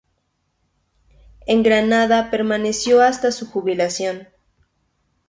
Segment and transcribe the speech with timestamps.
[1.45, 4.27] En Granada permaneció hasta su jubilación.